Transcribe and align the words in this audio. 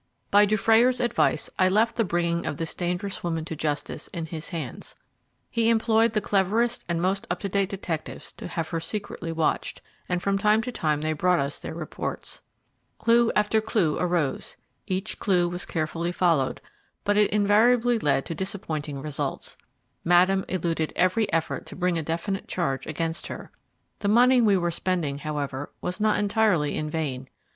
By 0.31 0.47
Dufrayer's 0.47 0.99
advice, 0.99 1.47
I 1.59 1.69
left 1.69 1.95
the 1.95 2.03
bringing 2.03 2.47
of 2.47 2.57
this 2.57 2.73
dangerous 2.73 3.23
woman 3.23 3.45
to 3.45 3.55
justice 3.55 4.07
in 4.07 4.25
his 4.25 4.49
hands. 4.49 4.95
He 5.47 5.69
employed 5.69 6.13
the 6.13 6.21
cleverest 6.21 6.83
and 6.89 6.99
most 6.99 7.27
up 7.29 7.39
to 7.41 7.49
date 7.49 7.69
detectives 7.69 8.33
to 8.33 8.47
have 8.47 8.69
her 8.69 8.79
secretly 8.79 9.31
watched, 9.31 9.79
and 10.09 10.19
from 10.19 10.39
time 10.39 10.63
to 10.63 10.71
time 10.71 11.01
they 11.01 11.13
brought 11.13 11.37
us 11.37 11.59
their 11.59 11.75
reports. 11.75 12.41
Clue 12.97 13.31
after 13.35 13.61
clue 13.61 13.95
arose: 13.99 14.57
each 14.87 15.19
clue 15.19 15.47
was 15.47 15.67
carefully 15.67 16.11
followed, 16.11 16.61
but 17.03 17.15
it 17.15 17.29
invariably 17.29 17.99
led 17.99 18.25
to 18.25 18.33
disappointing 18.33 18.99
results. 19.03 19.55
Madame 20.03 20.43
eluded 20.49 20.91
every 20.95 21.31
effort 21.31 21.67
to 21.67 21.75
bring 21.75 21.99
a 21.99 22.01
definite 22.01 22.47
charge 22.47 22.87
against 22.87 23.27
her. 23.27 23.51
The 23.99 24.07
money 24.07 24.41
we 24.41 24.57
were 24.57 24.71
spending, 24.71 25.19
however, 25.19 25.71
was 25.79 26.01
not 26.01 26.17
entirely 26.17 26.75
in 26.75 26.89
vain. 26.89 27.29